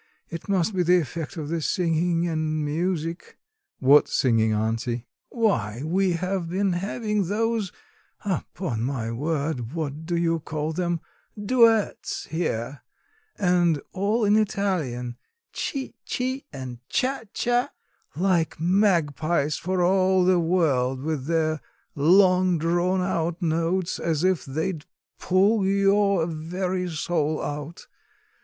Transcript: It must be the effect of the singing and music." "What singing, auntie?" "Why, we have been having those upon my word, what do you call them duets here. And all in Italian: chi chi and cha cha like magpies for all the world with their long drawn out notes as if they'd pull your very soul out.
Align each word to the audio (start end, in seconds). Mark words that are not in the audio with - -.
It 0.29 0.49
must 0.49 0.75
be 0.75 0.81
the 0.81 0.97
effect 0.99 1.37
of 1.37 1.49
the 1.49 1.61
singing 1.61 2.27
and 2.27 2.65
music." 2.65 3.37
"What 3.77 4.07
singing, 4.07 4.51
auntie?" 4.51 5.05
"Why, 5.29 5.83
we 5.85 6.13
have 6.13 6.49
been 6.49 6.73
having 6.73 7.25
those 7.27 7.71
upon 8.25 8.81
my 8.81 9.11
word, 9.11 9.73
what 9.75 10.07
do 10.07 10.15
you 10.17 10.39
call 10.39 10.73
them 10.73 11.01
duets 11.39 12.25
here. 12.25 12.81
And 13.37 13.79
all 13.91 14.25
in 14.25 14.37
Italian: 14.37 15.17
chi 15.53 15.93
chi 16.11 16.45
and 16.51 16.79
cha 16.89 17.25
cha 17.31 17.69
like 18.15 18.59
magpies 18.59 19.57
for 19.57 19.83
all 19.83 20.25
the 20.25 20.39
world 20.39 21.03
with 21.03 21.27
their 21.27 21.61
long 21.93 22.57
drawn 22.57 23.01
out 23.01 23.39
notes 23.39 23.99
as 23.99 24.23
if 24.23 24.43
they'd 24.45 24.87
pull 25.19 25.63
your 25.63 26.25
very 26.25 26.89
soul 26.89 27.39
out. 27.39 27.85